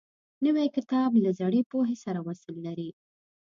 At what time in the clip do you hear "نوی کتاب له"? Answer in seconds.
0.45-1.29